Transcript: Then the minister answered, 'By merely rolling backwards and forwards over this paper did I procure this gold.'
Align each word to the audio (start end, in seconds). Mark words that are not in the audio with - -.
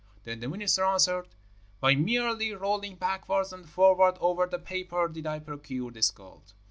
Then 0.23 0.39
the 0.39 0.47
minister 0.47 0.83
answered, 0.83 1.27
'By 1.79 1.93
merely 1.93 2.53
rolling 2.55 2.95
backwards 2.95 3.53
and 3.53 3.69
forwards 3.69 4.17
over 4.19 4.47
this 4.47 4.61
paper 4.65 5.07
did 5.07 5.27
I 5.27 5.37
procure 5.37 5.91
this 5.91 6.09
gold.' 6.09 6.53